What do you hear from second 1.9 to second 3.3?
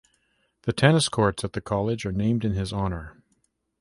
are named in his honor.